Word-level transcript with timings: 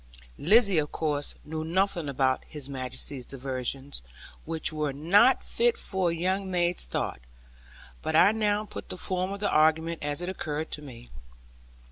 Lizzie, 0.39 0.79
of 0.79 0.91
course, 0.91 1.35
knew 1.45 1.63
nothing 1.63 2.09
about 2.09 2.43
His 2.47 2.67
Majesty's 2.67 3.23
diversions, 3.23 4.01
which 4.45 4.73
were 4.73 4.93
not 4.93 5.43
fit 5.43 5.77
for 5.77 6.09
a 6.09 6.15
young 6.15 6.49
maid's 6.49 6.85
thoughts; 6.85 7.21
but 8.01 8.15
I 8.15 8.31
now 8.31 8.65
put 8.65 8.89
the 8.89 8.97
form 8.97 9.31
of 9.31 9.41
the 9.41 9.51
argument 9.51 10.01
as 10.01 10.19
it 10.19 10.27
occurred 10.27 10.71
to 10.71 10.81
me. 10.81 11.11